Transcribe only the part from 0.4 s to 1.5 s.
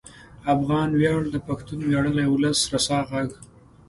افغان ویاړ د